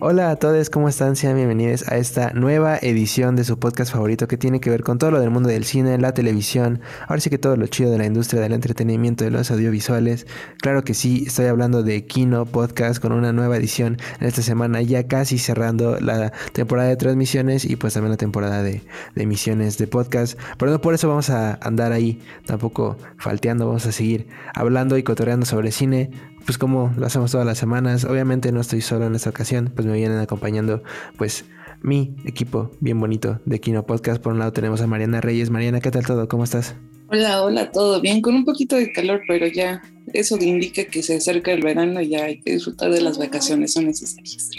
[0.00, 1.16] Hola a todos, ¿cómo están?
[1.16, 4.96] Sean bienvenidos a esta nueva edición de su podcast favorito que tiene que ver con
[4.96, 7.98] todo lo del mundo del cine, la televisión, ahora sí que todo lo chido de
[7.98, 10.28] la industria del entretenimiento, de los audiovisuales.
[10.58, 14.82] Claro que sí, estoy hablando de Kino Podcast con una nueva edición en esta semana,
[14.82, 18.82] ya casi cerrando la temporada de transmisiones y pues también la temporada de,
[19.16, 20.38] de emisiones de podcast.
[20.58, 25.02] Pero no por eso vamos a andar ahí tampoco falteando, vamos a seguir hablando y
[25.02, 26.12] cotorreando sobre cine,
[26.44, 28.04] pues como lo hacemos todas las semanas.
[28.04, 30.82] Obviamente no estoy solo en esta ocasión, pues me vienen acompañando
[31.16, 31.44] pues
[31.82, 34.22] mi equipo bien bonito de Kino Podcast.
[34.22, 35.50] Por un lado tenemos a Mariana Reyes.
[35.50, 36.28] Mariana, ¿qué tal todo?
[36.28, 36.74] ¿Cómo estás?
[37.10, 41.16] Hola, hola, todo bien, con un poquito de calor, pero ya eso indica que se
[41.16, 44.50] acerca el verano y ya hay que disfrutar de las vacaciones, son necesarias.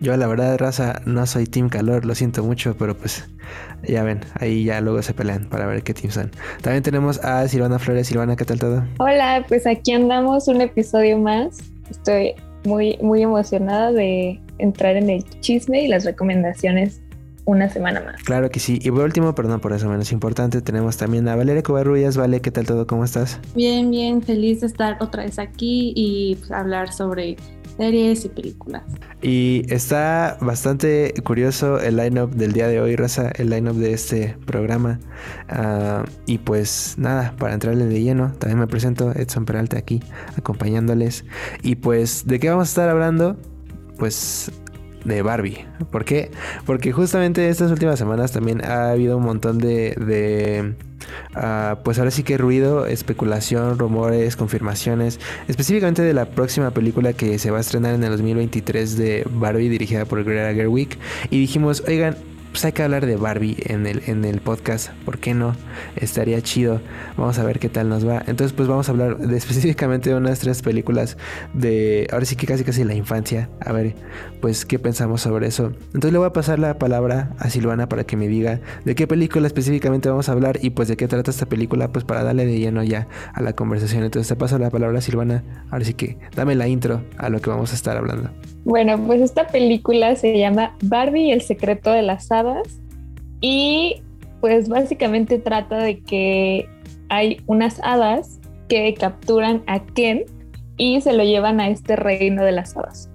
[0.00, 3.28] Yo la verdad, raza, no soy team calor, lo siento mucho, pero pues
[3.86, 6.30] ya ven, ahí ya luego se pelean para ver qué team son.
[6.62, 8.06] También tenemos a Silvana Flores.
[8.06, 8.82] Silvana, ¿qué tal todo?
[8.98, 11.58] Hola, pues aquí andamos un episodio más.
[11.90, 12.34] Estoy
[12.64, 17.02] muy, muy emocionada de entrar en el chisme y las recomendaciones
[17.44, 18.22] una semana más.
[18.22, 18.78] Claro que sí.
[18.82, 22.16] Y por último, perdón por eso menos importante, tenemos también a Valeria Covarrubias.
[22.16, 22.86] Vale, ¿qué tal todo?
[22.86, 23.38] ¿Cómo estás?
[23.54, 27.36] Bien, bien, feliz de estar otra vez aquí y pues, hablar sobre
[27.76, 28.82] series y películas.
[29.22, 34.36] Y está bastante curioso el line-up del día de hoy, Raza, el line-up de este
[34.46, 34.98] programa.
[35.50, 40.02] Uh, y pues nada, para entrarle de lleno, también me presento Edson Peralta aquí,
[40.38, 41.26] acompañándoles.
[41.62, 43.36] Y pues, ¿de qué vamos a estar hablando?
[43.98, 44.50] Pues
[45.04, 45.66] de Barbie.
[45.90, 46.30] ¿Por qué?
[46.66, 50.74] Porque justamente estas últimas semanas también ha habido un montón de, de
[51.36, 57.38] uh, pues ahora sí que ruido, especulación, rumores, confirmaciones, específicamente de la próxima película que
[57.38, 60.98] se va a estrenar en el 2023 de Barbie dirigida por Greta Gerwig.
[61.30, 62.16] Y dijimos, oigan,
[62.50, 64.90] pues hay que hablar de Barbie en el, en el podcast.
[65.04, 65.54] ¿Por qué no?
[65.96, 66.80] Estaría chido.
[67.16, 68.22] Vamos a ver qué tal nos va.
[68.26, 71.16] Entonces, pues vamos a hablar de, específicamente de unas tres películas
[71.54, 72.08] de.
[72.12, 73.48] Ahora sí que casi casi la infancia.
[73.60, 73.94] A ver,
[74.40, 75.72] pues qué pensamos sobre eso.
[75.86, 79.06] Entonces le voy a pasar la palabra a Silvana para que me diga de qué
[79.06, 82.46] película específicamente vamos a hablar y pues de qué trata esta película, pues para darle
[82.46, 84.04] de lleno ya a la conversación.
[84.04, 85.44] Entonces te paso la palabra a Silvana.
[85.70, 88.30] Ahora sí que dame la intro a lo que vamos a estar hablando.
[88.64, 92.80] Bueno, pues esta película se llama Barbie y el secreto de las hadas
[93.40, 94.02] y
[94.40, 96.68] pues básicamente trata de que
[97.08, 98.38] hay unas hadas
[98.68, 100.24] que capturan a Ken
[100.76, 103.10] y se lo llevan a este reino de las hadas.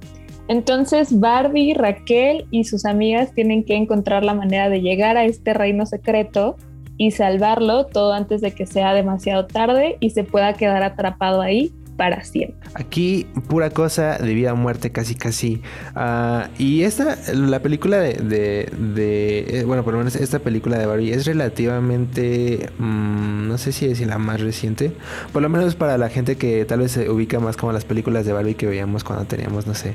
[0.47, 5.53] Entonces Barbie, Raquel y sus amigas tienen que encontrar la manera de llegar a este
[5.53, 6.55] reino secreto
[6.97, 11.71] y salvarlo todo antes de que sea demasiado tarde y se pueda quedar atrapado ahí
[11.97, 12.55] para siempre.
[12.73, 15.61] Aquí pura cosa de vida o muerte casi casi.
[15.95, 20.85] Uh, y esta, la película de, de, eh, bueno, por lo menos esta película de
[20.85, 24.91] Barbie es relativamente, mmm, no sé si es la más reciente,
[25.31, 28.25] por lo menos para la gente que tal vez se ubica más como las películas
[28.25, 29.93] de Barbie que veíamos cuando teníamos, no sé,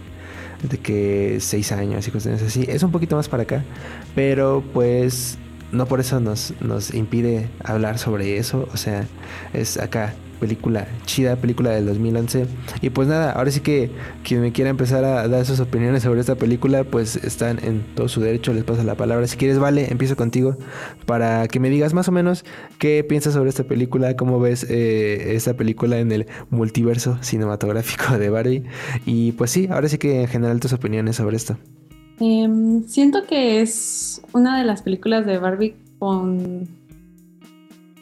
[0.62, 2.65] de que seis años y cosas así.
[2.69, 3.62] Es un poquito más para acá,
[4.15, 5.39] pero pues
[5.72, 9.06] no por eso nos, nos impide hablar sobre eso, o sea,
[9.53, 12.47] es acá película chida, película del 2011.
[12.81, 13.91] Y pues nada, ahora sí que
[14.25, 18.09] quien me quiera empezar a dar sus opiniones sobre esta película, pues están en todo
[18.09, 19.27] su derecho, les paso la palabra.
[19.27, 20.56] Si quieres, vale, empiezo contigo
[21.06, 22.45] para que me digas más o menos
[22.78, 28.31] qué piensas sobre esta película, cómo ves eh, esta película en el multiverso cinematográfico de
[28.31, 28.65] Barbie.
[29.07, 31.57] Y pues sí, ahora sí que en general tus opiniones sobre esto.
[32.21, 32.49] Eh,
[32.87, 36.80] siento que es una de las películas de Barbie con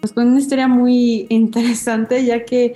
[0.00, 2.74] pues con una historia muy interesante, ya que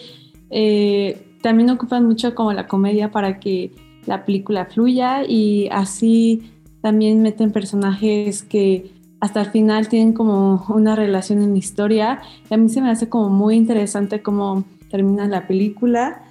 [0.51, 3.73] eh, también ocupan mucho como la comedia para que
[4.07, 6.51] la película fluya y así
[6.81, 8.91] también meten personajes que
[9.21, 12.21] hasta el final tienen como una relación en la historia.
[12.51, 16.25] Y a mí se me hace como muy interesante cómo termina la película.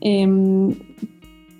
[0.00, 0.26] Eh,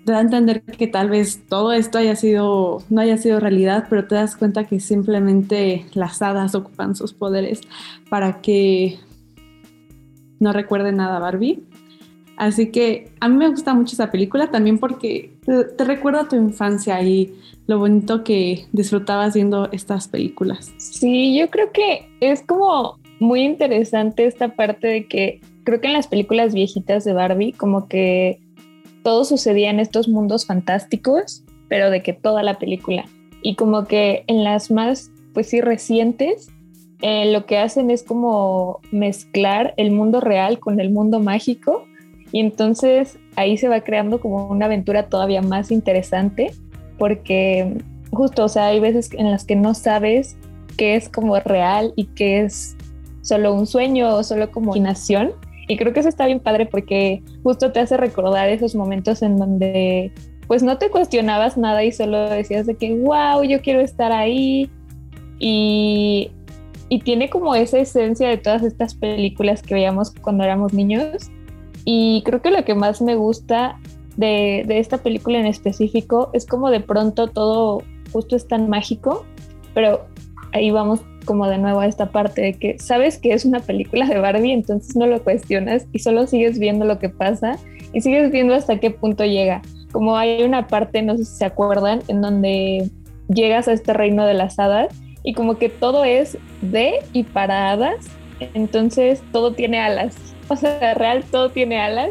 [0.05, 4.07] da a entender que tal vez todo esto haya sido, no haya sido realidad, pero
[4.07, 7.61] te das cuenta que simplemente las hadas ocupan sus poderes
[8.11, 8.99] para que
[10.41, 11.63] no recuerde nada a Barbie.
[12.37, 16.29] Así que a mí me gusta mucho esa película también porque te, te recuerda a
[16.29, 17.35] tu infancia y
[17.67, 20.73] lo bonito que disfrutabas viendo estas películas.
[20.79, 25.93] Sí, yo creo que es como muy interesante esta parte de que creo que en
[25.93, 28.41] las películas viejitas de Barbie como que
[29.03, 33.05] todo sucedía en estos mundos fantásticos, pero de que toda la película.
[33.43, 36.49] Y como que en las más, pues sí, recientes,
[37.01, 41.85] eh, lo que hacen es como mezclar el mundo real con el mundo mágico
[42.31, 46.53] y entonces ahí se va creando como una aventura todavía más interesante
[46.99, 47.77] porque
[48.13, 50.37] justo, o sea, hay veces en las que no sabes
[50.77, 52.77] qué es como real y qué es
[53.23, 55.33] solo un sueño o solo como imaginación.
[55.73, 59.39] Y creo que eso está bien padre porque justo te hace recordar esos momentos en
[59.39, 60.13] donde
[60.47, 64.71] pues no te cuestionabas nada y solo decías de que, wow, yo quiero estar ahí.
[65.39, 66.31] Y,
[66.91, 71.31] y tiene como esa esencia de todas estas películas que veíamos cuando éramos niños.
[71.87, 73.79] Y creo que lo que más me gusta
[74.19, 77.83] de, de esta película en específico es como de pronto todo
[78.13, 79.25] justo es tan mágico,
[79.73, 80.05] pero
[80.53, 84.07] ahí vamos como de nuevo a esta parte de que sabes que es una película
[84.07, 87.59] de Barbie, entonces no lo cuestionas y solo sigues viendo lo que pasa
[87.93, 89.63] y sigues viendo hasta qué punto llega.
[89.93, 92.91] Como hay una parte, no sé si se acuerdan, en donde
[93.29, 94.89] llegas a este reino de las hadas
[95.23, 98.07] y como que todo es de y para hadas,
[98.55, 100.17] entonces todo tiene alas.
[100.49, 102.11] O sea, real todo tiene alas.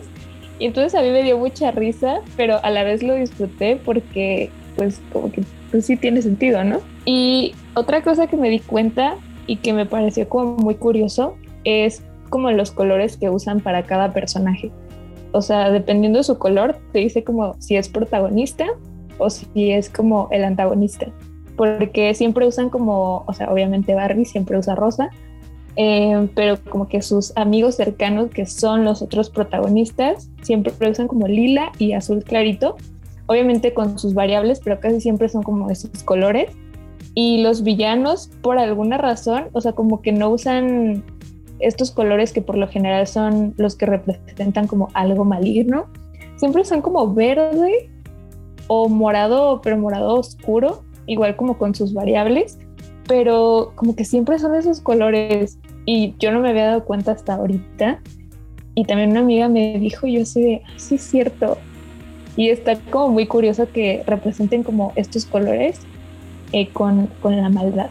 [0.58, 4.50] Y entonces a mí me dio mucha risa, pero a la vez lo disfruté porque
[4.78, 6.80] pues como que pues sí tiene sentido, ¿no?
[7.06, 9.16] Y otra cosa que me di cuenta
[9.48, 14.14] y que me pareció como muy curioso es como los colores que usan para cada
[14.14, 14.72] personaje.
[15.34, 18.66] O sea, dependiendo de su color, te dice como si es protagonista
[19.18, 21.08] o si es como el antagonista.
[21.56, 25.10] Porque siempre usan como, o sea, obviamente Barbie siempre usa rosa,
[25.76, 31.28] eh, pero como que sus amigos cercanos, que son los otros protagonistas, siempre usan como
[31.28, 32.76] lila y azul clarito
[33.32, 36.52] obviamente con sus variables, pero casi siempre son como esos colores.
[37.14, 41.04] Y los villanos, por alguna razón, o sea, como que no usan
[41.60, 45.88] estos colores que por lo general son los que representan como algo maligno,
[46.38, 47.90] siempre son como verde
[48.68, 52.58] o morado, pero morado oscuro, igual como con sus variables,
[53.08, 55.60] pero como que siempre son esos colores.
[55.86, 58.02] Y yo no me había dado cuenta hasta ahorita.
[58.76, 61.58] Y también una amiga me dijo, yo sé de, ah, sí es cierto,
[62.36, 65.82] y está como muy curioso que representen como estos colores
[66.54, 67.90] eh, con, con, la maldad.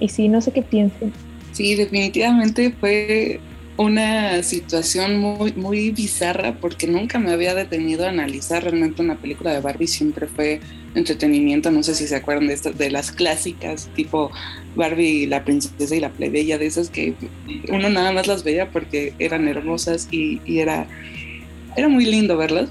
[0.00, 1.12] Y sí, no sé qué piensen.
[1.52, 3.40] Sí, definitivamente fue
[3.76, 9.52] una situación muy, muy bizarra porque nunca me había detenido a analizar realmente una película
[9.52, 10.60] de Barbie, siempre fue
[10.94, 14.30] entretenimiento, no sé si se acuerdan de, esto, de las clásicas tipo
[14.76, 17.14] Barbie, la princesa y la plebeya, de esas que
[17.70, 20.86] uno nada más las veía porque eran hermosas y, y era,
[21.76, 22.68] era muy lindo verlas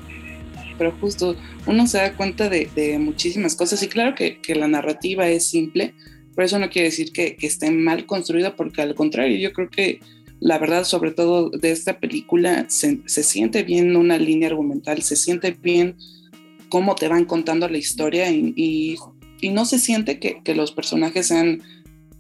[0.82, 1.36] pero justo
[1.68, 5.94] uno se da cuenta de, muchísimas cosas y claro que, la narrativa es simple,
[6.36, 10.00] pero eso no quiere decir que, esté mal construida porque al contrario, yo creo que
[10.40, 15.52] la verdad sobre todo de esta película se, siente bien una línea argumental, se siente
[15.52, 15.98] bien
[16.70, 18.98] cómo te van contando la historia y,
[19.44, 21.62] no se siente que, los personajes sean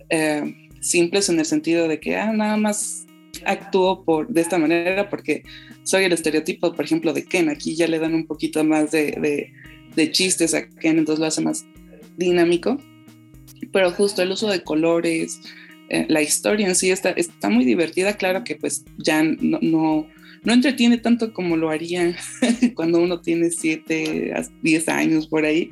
[0.10, 3.08] eh, simples en el sentido de que ah, nada más
[3.46, 5.44] actúo por, de esta manera porque
[5.84, 7.50] soy el estereotipo, por ejemplo, de Ken.
[7.50, 9.52] Aquí ya le dan un poquito más de,
[9.96, 11.66] de, chistes a Ken, entonces lo hace más
[12.18, 12.78] dinámico.
[13.72, 15.42] Pero justo el uso de colores,
[15.90, 18.18] eh, la historia en sí está, está muy divertida.
[18.18, 20.08] Claro que pues ya no, no,
[20.44, 22.16] no entretiene tanto como lo haría
[22.76, 25.70] cuando uno tiene 7 a 10 años por ahí.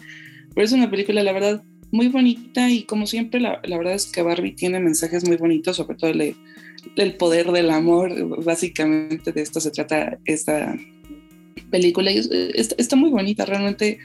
[0.53, 4.07] Pero es una película, la verdad, muy bonita y como siempre, la, la verdad es
[4.07, 6.35] que Barbie tiene mensajes muy bonitos, sobre todo el,
[6.95, 10.75] el poder del amor, básicamente de esto se trata esta
[11.69, 12.19] película y
[12.53, 13.99] está, muy bonita, realmente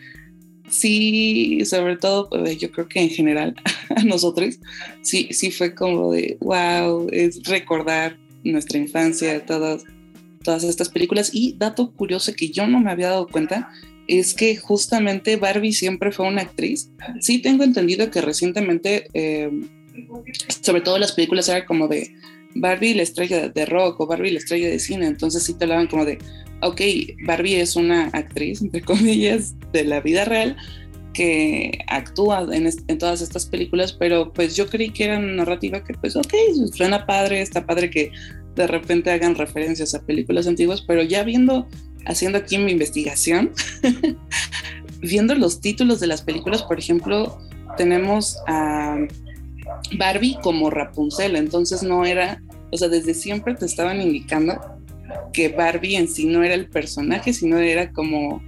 [0.69, 3.55] sí, sobre todo eh, yo creo que en general
[3.97, 4.59] a nosotros
[5.03, 9.85] sí, sí fue como de wow, es recordar nuestra infancia, todas,
[10.43, 13.71] todas estas películas y dato curioso que yo no me había dado cuenta
[14.07, 16.91] es que justamente Barbie siempre fue una actriz.
[17.21, 19.51] Sí tengo entendido que recientemente, eh,
[20.61, 22.15] sobre todo las películas eran como de
[22.55, 25.87] Barbie la estrella de rock o Barbie la estrella de cine, entonces sí te hablaban
[25.87, 26.19] como de,
[26.63, 26.81] ok,
[27.27, 30.57] Barbie es una actriz, entre comillas, de la vida real
[31.13, 35.85] que actúa en, en, todas estas películas, pero pues yo creí que era una narrativa
[35.85, 36.35] que pues ok,
[36.73, 38.11] suena padre, está padre que
[38.57, 41.69] de repente hagan referencias a películas antiguas, pero ya viendo,
[42.07, 43.53] haciendo aquí mi investigación,
[45.01, 47.39] viendo los títulos de las películas, por ejemplo,
[47.77, 48.99] tenemos a
[49.99, 54.61] Barbie como Rapunzel, entonces no era, o sea, desde siempre te estaban indicando
[55.33, 58.43] que Barbie en sí no era el personaje, sino era como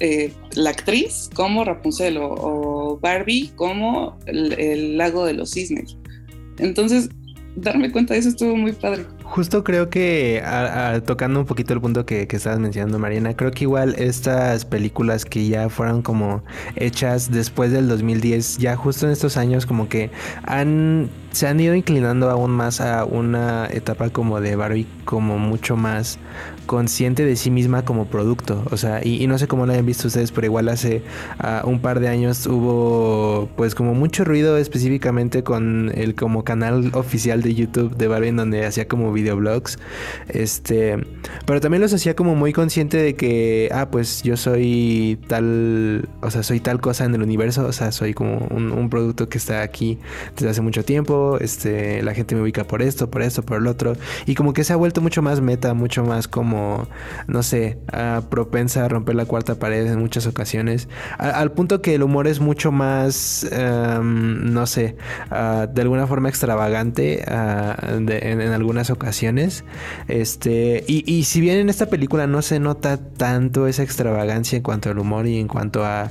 [0.00, 5.96] eh, la actriz como Rapunzel o, Barbie como el, lago de los cisnes.
[6.58, 7.08] Entonces,
[7.56, 9.04] darme cuenta de eso estuvo muy padre.
[9.24, 10.42] Justo creo que
[11.06, 15.24] tocando un poquito el punto que, que, estabas mencionando, Mariana, creo que igual estas películas
[15.24, 16.42] que ya fueron como
[16.76, 20.10] hechas después del 2010, ya justo en estos años como que
[20.44, 25.76] han se han ido inclinando aún más a una etapa como de Barbie como mucho
[25.76, 26.18] más
[26.68, 28.62] consciente de sí misma como producto.
[28.70, 31.02] O sea, y, no sé cómo lo hayan visto ustedes, pero igual hace
[31.40, 36.92] ah, un par de años hubo pues como mucho ruido específicamente con el como canal
[36.94, 39.78] oficial de YouTube de Barbie donde hacía como videoblogs.
[40.28, 40.98] Este,
[41.46, 46.30] pero también los hacía como muy consciente de que, ah, pues yo soy tal, o
[46.30, 49.62] sea, soy tal cosa en el universo, o sea, soy como un producto que está
[49.62, 49.98] aquí
[50.36, 53.66] desde hace mucho tiempo, este, la gente me ubica por esto, por esto, por el
[53.66, 53.94] otro,
[54.26, 56.57] y como que se ha vuelto mucho más meta, mucho más como
[57.26, 57.78] no sé,
[58.30, 60.88] propensa a romper la cuarta pared en muchas ocasiones.
[61.18, 64.96] al punto que el humor es mucho más, em, no sé,
[65.30, 69.64] de alguna forma extravagante en, algunas ocasiones.
[70.08, 74.62] Este, y, y si bien en esta película no se nota tanto esa extravagancia en
[74.62, 76.10] cuanto al humor y en cuanto a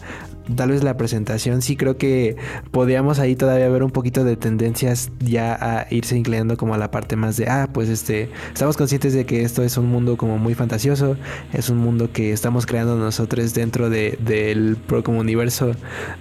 [0.56, 2.38] tal vez la presentación sí creo que
[2.72, 6.92] podíamos ahí todavía ver un poquito de tendencias ya a irse inclinando como a la
[6.92, 10.38] parte más de, ah, pues este, estamos conscientes de que esto es un mundo como
[10.38, 11.18] muy fantasioso,
[11.54, 15.72] es un mundo que estamos creando nosotros dentro de, del como universo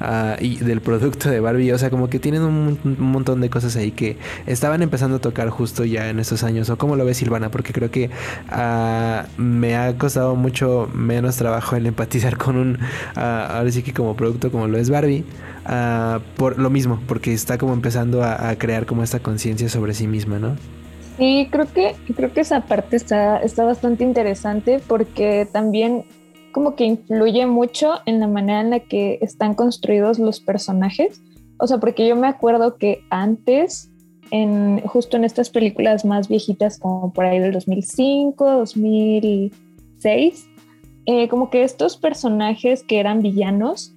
[0.01, 3.77] ah, y del producto de Barbie, o sea, como que tienen un, montón de cosas
[3.77, 7.19] ahí que estaban empezando a tocar justo ya en estos años, o cómo lo ves
[7.19, 8.11] Silvana, porque creo que
[8.49, 12.79] ah, me ha costado mucho menos trabajo el empatizar con un,
[13.15, 15.25] ah, ahora sí que como producto como lo es Barbie,
[15.67, 20.07] uh, por lo mismo, porque está como empezando a, crear como esta conciencia sobre sí
[20.07, 20.57] misma, ¿no?
[21.19, 26.05] Sí, creo que, creo que esa parte está, está bastante interesante porque también
[26.53, 31.21] como que influye mucho en la manera en la que están construidos los personajes.
[31.59, 33.91] O sea, porque yo me acuerdo que antes,
[34.31, 40.49] en, justo en estas películas más viejitas, como por ahí del 2005, 2006,
[41.07, 43.96] eh, como que estos personajes que eran villanos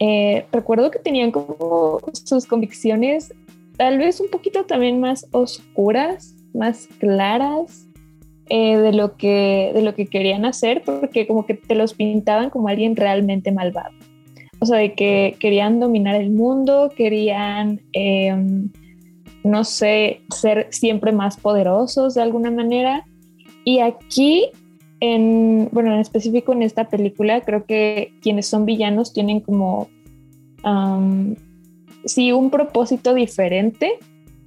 [0.00, 3.32] eh, recuerdo que tenían como sus convicciones
[3.76, 7.86] tal vez un poquito también más oscuras, más claras
[8.48, 12.50] eh, de, lo que, de lo que querían hacer, porque como que te los pintaban
[12.50, 13.94] como alguien realmente malvado.
[14.58, 18.70] O sea, de que querían dominar el mundo, querían, em,
[19.44, 23.06] no sé, ser siempre más poderosos de alguna manera.
[23.64, 24.50] Y aquí
[25.00, 29.88] en, bueno, en específico en esta película, creo que quienes son villanos tienen como,
[32.04, 33.98] sí, un propósito diferente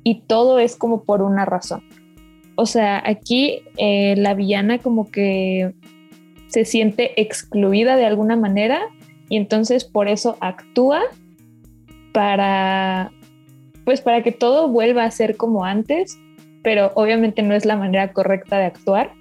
[0.04, 1.84] y todo es como por una razón.
[2.56, 5.74] O sea, aquí eh, la villana como que
[6.48, 8.82] se siente excluida de alguna manera
[9.28, 11.02] y entonces por eso actúa
[12.14, 13.12] para,
[13.86, 16.20] pues para que todo vuelva a ser como antes,
[16.62, 19.14] pero obviamente no es la manera correcta de actuar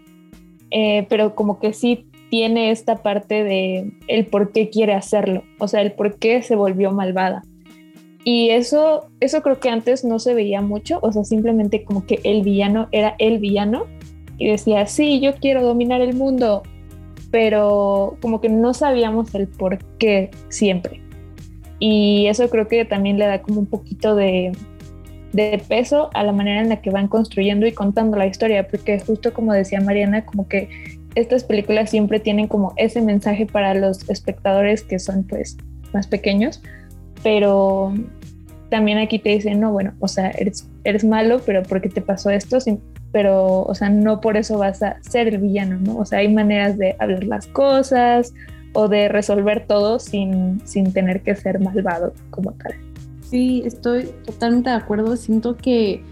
[0.73, 5.69] eh, pero como que sí tiene esta parte de el por qué quiere hacerlo, o
[5.69, 7.43] sea, el por qué se volvió malvada.
[8.25, 12.21] Y eso, eso creo que antes no se veía mucho, o sea, simplemente como que
[12.25, 13.85] el villano era el villano
[14.39, 16.63] y decía, sí, yo quiero dominar el mundo,
[17.31, 21.03] pero como que no sabíamos el por qué siempre.
[21.81, 24.53] Y eso creo que también le da como un poquito de,
[25.33, 29.01] de peso a la manera en la que van construyendo y contando la historia, porque
[29.01, 30.69] justo como decía Mariana, como que
[31.15, 35.57] estas películas siempre tienen como ese mensaje para los espectadores que son pues
[35.93, 36.63] más pequeños,
[37.23, 37.93] pero
[38.71, 42.59] también aquí te dicen, no, bueno, o sea, eres, malo, pero porque te pasó esto,
[43.13, 45.99] pero, o sea, no por eso vas a ser el villano, ¿no?
[45.99, 48.33] O sea, hay maneras de hablar las cosas
[48.73, 52.75] o de resolver todo sin, sin tener que ser malvado como tal.
[53.33, 55.17] Sí, estoy totalmente de acuerdo.
[55.17, 56.05] Siento que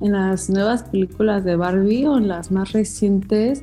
[0.00, 3.62] en las nuevas películas de Barbie o en las más recientes,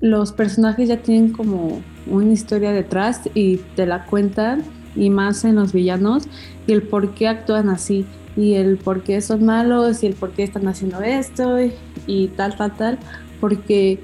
[0.00, 4.62] los personajes ya tienen como una historia detrás y te la cuentan,
[4.96, 6.26] y más en los villanos,
[6.66, 10.30] y el por qué actúan así, y el por qué son malos, y el por
[10.30, 11.58] qué están haciendo esto,
[12.06, 12.98] y, tal, tal, tal,
[13.42, 14.02] porque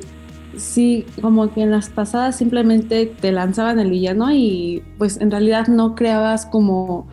[0.55, 5.69] sí, como que en las pasadas simplemente te lanzaban el villano y pues en realidad
[5.69, 7.09] no creabas como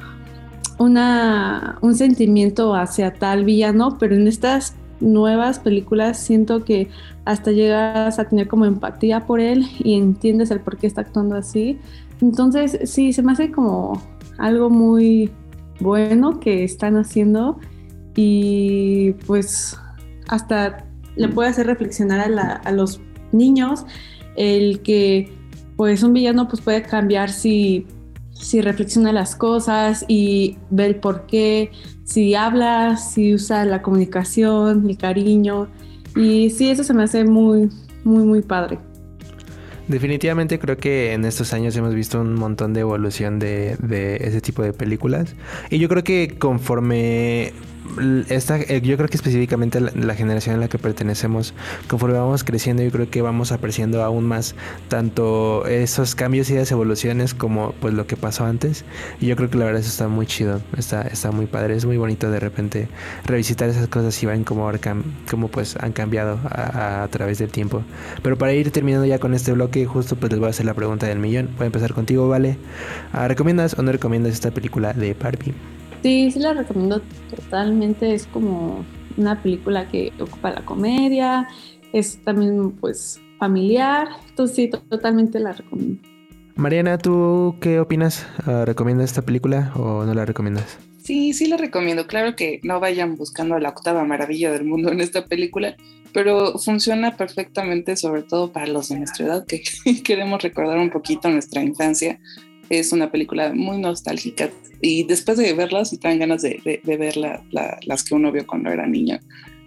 [0.77, 6.89] una, un sentimiento hacia tal villano, pero en estas nuevas películas siento que
[7.25, 11.35] hasta llegas a tener como empatía por él y entiendes el por qué está actuando
[11.35, 11.79] así.
[12.21, 14.01] Entonces, sí, se me hace como
[14.37, 15.31] algo muy
[15.79, 17.59] bueno que están haciendo
[18.15, 19.77] y pues
[20.27, 22.31] hasta le puede hacer reflexionar
[22.63, 23.01] a, los
[23.31, 23.85] niños
[24.35, 25.31] el que
[25.75, 27.85] pues un villano pues puede cambiar si
[28.35, 31.71] si reflexiona las cosas y ve el por qué,
[32.03, 35.67] si habla, si usa la comunicación, el cariño
[36.15, 37.69] Y sí, eso se me hace muy,
[38.03, 38.77] muy, muy padre.
[39.87, 44.41] Definitivamente creo que en estos años hemos visto un montón de evolución de, de ese
[44.41, 45.35] tipo de películas.
[45.69, 47.53] Y yo creo que conforme
[48.29, 51.53] esta, eh, yo creo que específicamente la, generación a la que pertenecemos,
[51.87, 54.55] conforme vamos creciendo, yo creo que vamos apreciando aún más
[54.87, 58.85] tanto esos cambios y esas evoluciones como pues lo que pasó antes.
[59.19, 61.85] Y yo creo que la verdad eso está muy chido, está, está muy padre, es
[61.85, 62.87] muy bonito de repente
[63.25, 64.71] revisitar esas cosas y ver cómo,
[65.29, 67.83] cómo pues han cambiado a, través del tiempo.
[68.21, 70.73] Pero para ir terminando ya con este bloque, justo pues les voy a hacer la
[70.73, 71.49] pregunta del millón.
[71.57, 72.57] Voy a empezar contigo, ¿vale?
[73.13, 75.53] Ah, ¿Recomiendas o no recomiendas esta película de Barbie?
[76.05, 77.01] Sí, sí la recomiendo
[77.35, 78.13] totalmente.
[78.13, 78.85] Es como
[79.17, 81.47] una película que ocupa la comedia,
[81.93, 84.09] es también pues familiar.
[84.29, 86.07] Entonces sí, totalmente la recomiendo.
[86.53, 88.27] Mariana, ¿tú qué opinas?
[88.45, 90.77] Ah, ¿Recomiendas esta película o no la recomiendas?
[91.03, 92.05] Sí, sí la recomiendo.
[92.05, 95.75] Claro que no vayan buscando la octava maravilla del mundo en esta película,
[96.13, 99.63] pero funciona perfectamente, sobre todo para los de nuestra edad que
[100.03, 102.19] queremos recordar un poquito nuestra infancia.
[102.69, 104.49] Es una película muy nostálgica
[104.81, 108.87] y después de verlas sí traen ganas de, ver las que uno vio cuando era
[108.87, 109.21] niña.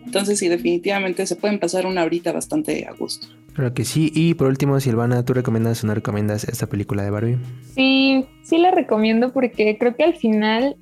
[0.04, 3.28] Entonces sí, definitivamente se pueden pasar una horita bastante a gusto.
[3.52, 4.10] Claro que sí.
[4.14, 7.36] Y por último, Silvana, ¿tú recomiendas o no recomiendas esta película de Barbie?
[7.74, 10.76] Sí, sí la recomiendo porque creo que al final,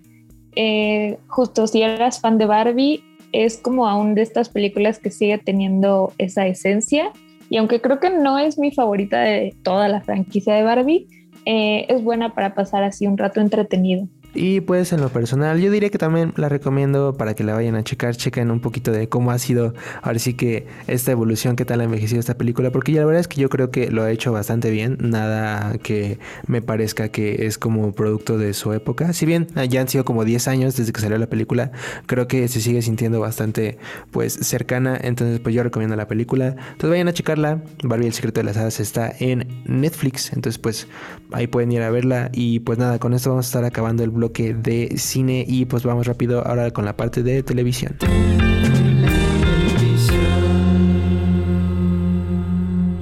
[0.54, 5.38] eh, justo si eras fan de Barbie, es como aún de estas películas que sigue
[5.38, 7.12] teniendo esa esencia.
[7.50, 11.08] Y aunque creo que no es mi favorita de toda la franquicia de Barbie,
[11.47, 14.09] eh, es buena para pasar así un rato entretenido.
[14.37, 17.75] Y pues en lo personal, yo diría que también la recomiendo para que la vayan
[17.75, 21.64] a checar, chequen un poquito de cómo ha sido, ahora sí que esta evolución, qué
[21.64, 24.02] tal ha envejecido esta película, porque ya la verdad es que yo creo que lo
[24.02, 29.12] ha hecho bastante bien, nada que me parezca que es como producto de su época,
[29.12, 31.73] si bien ya han sido como 10 años desde que salió la película,
[32.07, 33.78] creo que se sigue sintiendo bastante
[34.11, 38.40] pues cercana, entonces pues yo recomiendo la película, entonces vayan a checarla, Barbie el secreto
[38.40, 40.87] de las hadas está en Netflix, entonces pues
[41.33, 42.31] ahí pueden ir a verla.
[42.33, 45.64] Y pues nada, con esto vamos a estar acabando el blog que de cine y
[45.64, 47.97] pues vamos rápido ahora con la parte de televisión.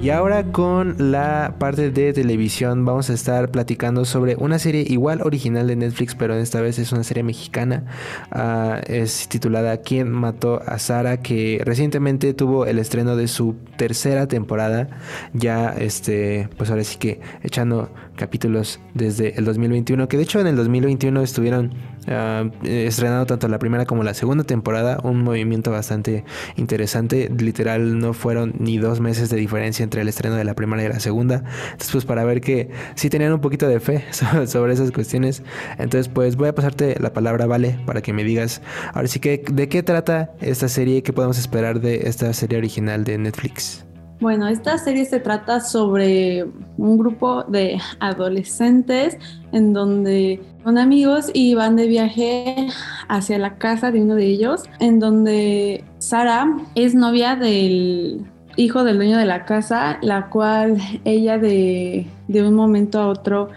[0.05, 5.23] Y ahora con la parte de televisión vamos a estar platicando sobre una serie igual
[5.23, 7.85] original de Netflix, pero esta vez es una serie mexicana.
[8.29, 11.21] Ah, es titulada ¿Quién mató a Sara?
[11.21, 14.89] que recientemente tuvo el estreno de su tercera temporada.
[15.33, 20.45] Ya este, pues ahora sí que echando capítulos desde el 2021, que de hecho en
[20.45, 21.73] el 2021 estuvieron
[22.07, 26.23] uh, estrenando tanto la primera como la segunda temporada, un movimiento bastante
[26.55, 30.83] interesante, literal no fueron ni dos meses de diferencia entre el estreno de la primera
[30.83, 34.03] y la segunda, entonces pues para ver que sí tenían un poquito de fe
[34.47, 35.43] sobre esas cuestiones,
[35.77, 38.61] entonces pues voy a pasarte la palabra, Vale, para que me digas
[38.93, 43.03] ahora sí que de qué trata esta serie, qué podemos esperar de esta serie original
[43.03, 43.85] de Netflix.
[44.21, 46.45] Bueno, esta serie se trata sobre
[46.77, 49.17] un grupo de adolescentes
[49.51, 52.67] en donde son amigos y van de viaje
[53.09, 58.25] hacia la casa de uno de ellos, en donde Sara es novia del
[58.55, 63.49] hijo del dueño de la casa, la cual ella de, de un momento a otro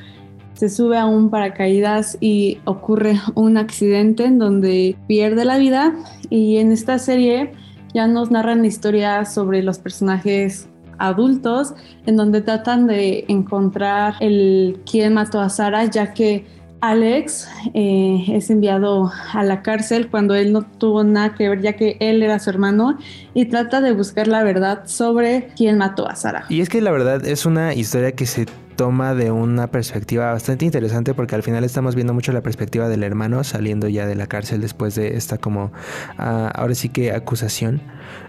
[0.55, 5.94] se sube a un paracaídas y ocurre un accidente en donde pierde la vida.
[6.31, 7.53] Y en esta serie
[7.94, 11.74] ya nos narran historias sobre los personajes adultos
[12.07, 16.44] en donde tratan de encontrar el quién mató a Sara ya que
[16.81, 21.72] Alex eh, es enviado a la cárcel cuando él no tuvo nada que ver ya
[21.74, 22.98] que él era su hermano
[23.35, 26.44] y trata de buscar la verdad sobre quién mató a Sara.
[26.48, 28.46] Y es que la verdad es una historia que se
[28.78, 33.02] toma de una perspectiva bastante interesante porque al final estamos viendo mucho la perspectiva del
[33.02, 35.72] hermano saliendo ya de la cárcel después de esta como
[36.16, 37.82] ah, ahora sí que acusación.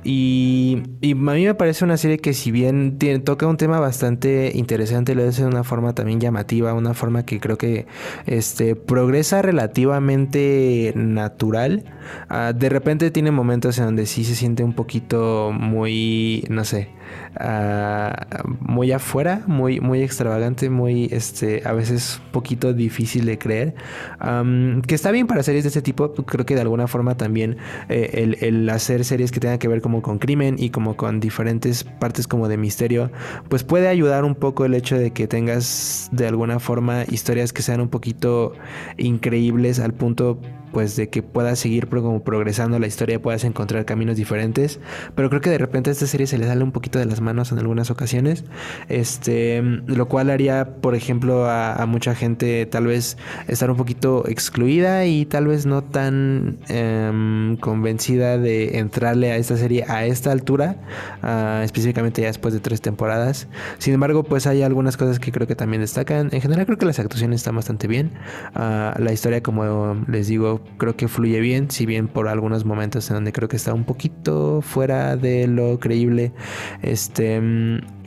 [0.04, 4.52] Y, a mí me parece una serie que si bien tiene, toca un tema bastante
[4.56, 7.86] interesante lo hace de una forma también llamativa una forma que creo que
[8.26, 11.84] este progresa relativamente natural
[12.28, 16.90] ah, de repente tiene momentos en donde sí se siente un poquito muy no sé
[17.36, 23.76] Ah, muy afuera, muy, muy extravagante, muy, este, a veces poquito difícil de creer.
[24.88, 28.36] que está bien para series de este tipo, creo que de alguna forma también eh,
[28.42, 32.28] el, hacer series que tengan que ver como con crimen y como con diferentes partes
[32.28, 33.12] como de misterio,
[33.48, 37.62] pues puede ayudar un poco el hecho de que tengas de alguna forma historias que
[37.62, 38.54] sean un poquito
[38.98, 40.40] increíbles al punto
[40.72, 44.80] pues de que puedas seguir como progresando la historia, puedas encontrar caminos diferentes,
[45.16, 47.22] pero creo que de repente a esta serie se le sale un poquito de las
[47.22, 48.44] manos en algunas ocasiones,
[48.88, 55.06] este, lo cual haría, por ejemplo, a, mucha gente tal vez estar un poquito excluida
[55.06, 60.76] y tal vez no tan em, convencida de entrarle a esta serie a esta altura,
[61.24, 63.48] ah, específicamente ya después de tres temporadas.
[63.80, 66.30] Sin embargo, pues hay algunas cosas que creo que también destacan.
[66.32, 68.12] En general creo que las actuaciones están bastante bien.
[68.54, 73.10] Ah, la historia, como les digo, creo que fluye bien, si bien por algunos momentos
[73.10, 76.32] en donde creo que está un poquito fuera de lo creíble.
[76.82, 77.40] Este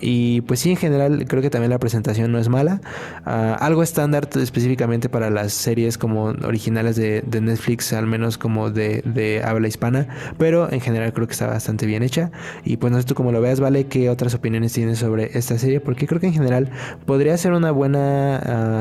[0.03, 2.81] y pues sí, en general creo que también la presentación no es mala.
[3.25, 9.43] Ah, algo estándar específicamente para las series como originales de, Netflix, al menos como de,
[9.45, 10.09] habla hispana.
[10.39, 12.33] Pero en general creo que está bastante bien hecha.
[12.65, 13.87] Y pues no sé tú cómo lo veas, ¿vale?
[13.87, 15.79] ¿Qué otras opiniones tienes sobre esta serie?
[15.79, 16.71] Porque creo que en general
[17.07, 18.39] podría ser una buena,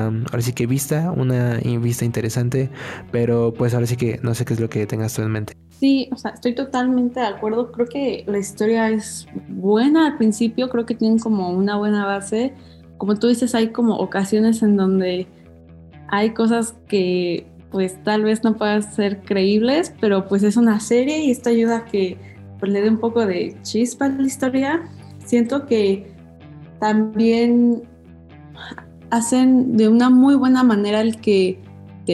[0.08, 2.72] ahora sí que vista, una vista interesante.
[3.12, 5.54] Pero pues ahora sí que no sé qué es lo que tengas tú en mente.
[5.80, 7.72] Sí, o sea, estoy totalmente de acuerdo.
[7.72, 12.56] Creo que la historia es buena al principio, creo que tienen como una buena base.
[12.98, 15.28] Como tú dices, hay como ocasiones en donde
[16.08, 21.20] hay cosas que pues tal vez no puedan ser creíbles, pero pues es una serie
[21.20, 22.18] y esto ayuda a que
[22.60, 24.90] pues, le dé un poco de chispa a la historia.
[25.24, 26.12] Siento que
[26.80, 27.84] también
[29.12, 31.62] hacen de una muy buena manera el que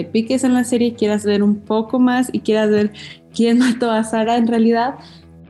[0.04, 2.92] piques en la serie y quieras ver un poco más y quieras ver
[3.34, 4.96] quién mató a Sara en realidad,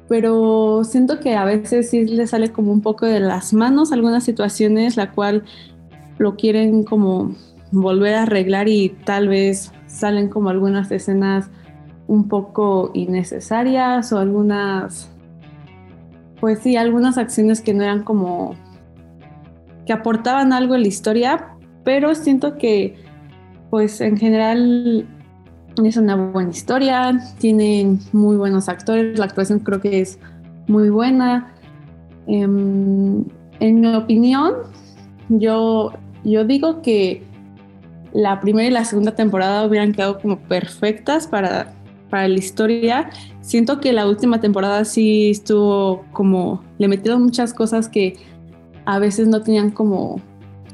[0.08, 4.24] pero siento que a veces sí le sale como un poco de las manos algunas
[4.24, 5.44] situaciones, la cual
[6.18, 7.36] lo quieren como
[7.72, 11.50] volver a arreglar y tal vez salen como algunas escenas
[12.08, 15.12] un poco innecesarias o algunas,
[16.40, 18.56] pues sí, algunas acciones que no eran como,
[19.86, 22.96] que aportaban algo en la historia, pero siento que
[23.70, 25.08] pues en general
[25.86, 30.20] es una buena historia, tienen muy buenos actores, la actuación creo que es
[30.68, 31.54] muy buena.
[32.28, 33.24] Em,
[33.60, 34.54] en mi opinión,
[35.30, 37.24] yo, yo digo que
[38.14, 41.74] la primera y la segunda temporada hubieran quedado como perfectas para,
[42.10, 43.10] para la historia.
[43.42, 48.18] Siento que la última temporada sí estuvo como, le metieron muchas cosas que
[48.86, 50.22] a veces no tenían como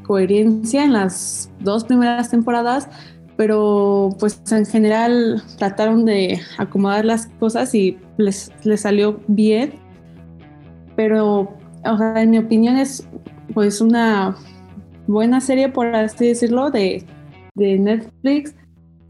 [0.04, 2.90] coherencia en las dos primeras temporadas,
[3.36, 9.74] pero pues en general trataron de acomodar las cosas y les, salió bien.
[10.96, 13.08] Pero, o sea, en mi opinión es
[13.54, 14.36] pues una
[15.08, 17.06] buena serie, por así decirlo, de,
[17.56, 18.56] de Netflix.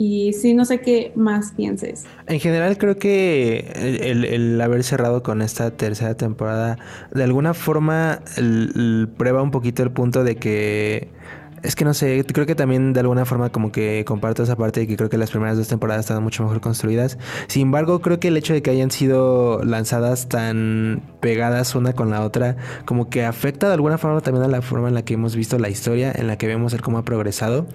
[0.06, 2.04] Y sí, no sé qué más pienses.
[2.28, 3.72] En general creo que
[4.04, 6.78] el, el haber cerrado con esta tercera temporada,
[7.14, 8.20] de alguna forma
[9.16, 11.08] prueba un poquito el punto de que
[11.64, 14.82] es que no sé, creo que también de alguna forma como que comparto esa parte
[14.82, 17.18] de que creo que las primeras dos temporadas estaban mucho mejor construidas.
[17.48, 22.10] Sin embargo, creo que el hecho de que hayan sido lanzadas tan pegadas una con
[22.10, 25.14] la otra, como que afecta de alguna forma también a la forma en la que
[25.14, 27.66] hemos visto la historia, en la que vemos cómo ha progresado.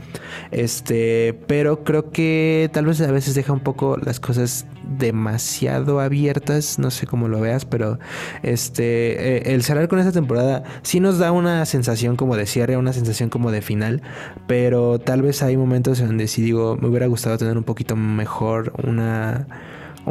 [0.51, 6.79] Este, pero creo que tal vez a veces deja un poco las cosas demasiado abiertas,
[6.79, 7.99] no sé cómo lo veas, pero
[8.43, 12.77] este, eh, el cerrar con esta temporada sí nos da una sensación como de cierre,
[12.77, 14.03] una sensación como de final,
[14.47, 17.97] pero tal vez hay momentos en donde sí digo, me hubiera gustado tener un poquito
[17.97, 19.47] mejor una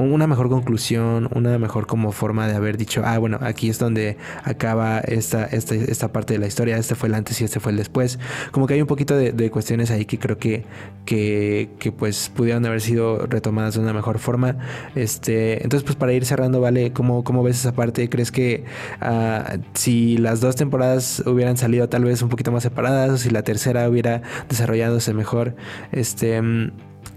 [0.02, 4.18] una mejor conclusión, una mejor como forma de haber dicho, ah, bueno, aquí es donde
[4.44, 7.72] acaba esta, esta, esta parte de la historia, este fue el antes y este fue
[7.72, 8.20] el después.
[8.52, 10.66] Como que hay un poquito de, cuestiones ahí que creo que,
[11.06, 14.58] que, que, pues pudieron haber sido retomadas de una mejor forma.
[14.96, 16.92] Este, entonces, pues para ir cerrando, ¿vale?
[16.92, 18.10] ¿Cómo, cómo ves esa parte?
[18.10, 18.66] ¿Crees que
[19.02, 23.30] uh, si las dos temporadas hubieran salido tal vez un poquito más separadas o si
[23.30, 25.56] la tercera hubiera desarrolladose mejor?
[25.92, 26.42] Este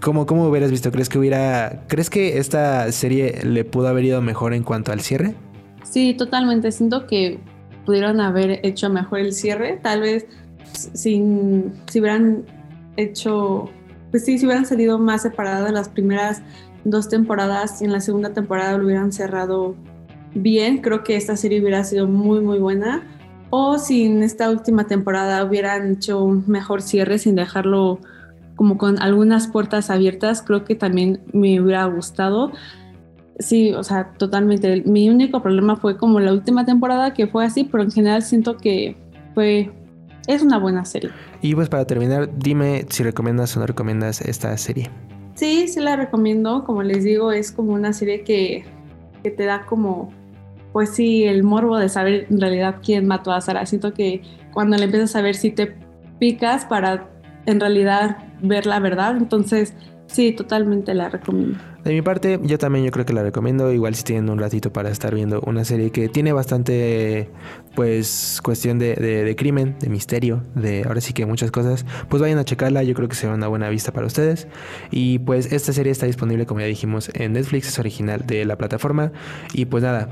[0.01, 0.91] ¿Cómo, ¿Cómo hubieras visto?
[0.91, 1.83] ¿Crees que hubiera.
[1.87, 5.35] ¿Crees que esta serie le pudo haber ido mejor en cuanto al cierre?
[5.83, 6.71] Sí, totalmente.
[6.71, 7.39] Siento que
[7.85, 9.79] pudieron haber hecho mejor el cierre.
[9.81, 10.25] Tal vez
[10.73, 12.45] sin, si hubieran
[12.97, 13.69] hecho.
[14.09, 16.41] Pues sí, si hubieran salido más separadas las primeras
[16.83, 19.75] dos temporadas y en la segunda temporada lo hubieran cerrado
[20.33, 23.03] bien, creo que esta serie hubiera sido muy, muy buena.
[23.51, 27.99] O si en esta última temporada hubieran hecho un mejor cierre sin dejarlo
[28.61, 32.51] como con algunas puertas abiertas, creo que también me hubiera gustado.
[33.39, 34.83] Sí, o sea, totalmente.
[34.85, 38.57] Mi único problema fue como la última temporada que fue así, pero en general siento
[38.57, 38.95] que
[39.33, 39.71] fue
[40.27, 41.09] es una buena serie.
[41.41, 44.91] Y pues para terminar, dime si recomiendas o no recomiendas esta serie.
[45.33, 46.63] Sí, sí la recomiendo.
[46.63, 48.63] Como les digo, es como una serie que,
[49.23, 50.13] que te da como,
[50.71, 53.65] pues sí, el morbo de saber en realidad quién mató a Sara.
[53.65, 54.21] Siento que
[54.53, 55.75] cuando le empiezas a ver si te
[56.19, 57.10] picas para
[57.45, 59.17] en realidad ver la verdad.
[59.17, 59.73] Entonces,
[60.11, 61.57] Sí, totalmente la recomiendo.
[61.85, 63.71] De mi parte, yo también yo creo que la recomiendo.
[63.71, 67.29] Igual si tienen un ratito para estar viendo una serie que tiene bastante,
[67.75, 72.39] pues, cuestión de, de, crimen, de misterio, de ahora sí que muchas cosas, pues vayan
[72.39, 72.83] a checarla.
[72.83, 74.49] Yo creo que será una buena vista para ustedes.
[74.91, 78.57] Y pues esta serie está disponible, como ya dijimos, en Netflix, es original de la
[78.57, 79.13] plataforma.
[79.53, 80.09] Y pues nada,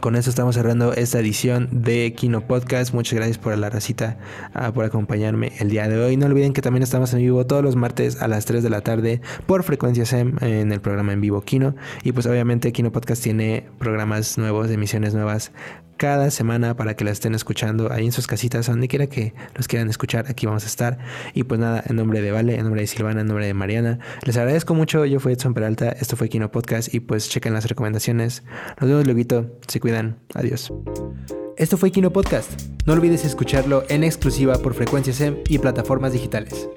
[0.00, 2.92] con eso estamos cerrando esta edición de Kino Podcast.
[2.94, 4.18] Muchas gracias por la racita,
[4.54, 6.16] ah, por acompañarme el día de hoy.
[6.16, 8.80] No olviden que también estamos en vivo todos los martes a las 3 de la
[8.80, 11.74] tarde por frecuencia SEM en el programa en vivo Kino.
[12.04, 15.52] Y pues obviamente Kino Podcast tiene programas nuevos, emisiones nuevas
[15.98, 19.68] cada semana para que la estén escuchando ahí en sus casitas, donde quiera que los
[19.68, 20.98] quieran escuchar, aquí vamos a estar.
[21.34, 23.98] Y pues nada, en nombre de Vale, en nombre de Silvana, en nombre de Mariana,
[24.24, 25.04] les agradezco mucho.
[25.04, 28.44] Yo fui Edson Peralta, esto fue Kino Podcast y pues chequen las recomendaciones.
[28.80, 30.72] Nos vemos luego, se cuidan, adiós.
[31.58, 32.48] Esto fue Kino Podcast.
[32.86, 36.68] No olvides escucharlo en exclusiva por Frecuencia SEM y plataformas digitales.